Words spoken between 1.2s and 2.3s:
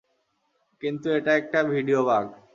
একটা video bug.